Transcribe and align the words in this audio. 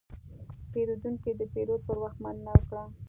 پیرودونکی 0.71 1.31
د 1.39 1.41
پیرود 1.53 1.81
پر 1.87 1.97
وخت 2.03 2.17
مننه 2.23 2.51
وکړه. 2.55 2.83